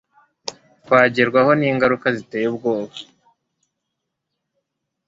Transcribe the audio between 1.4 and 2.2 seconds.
n'ingaruka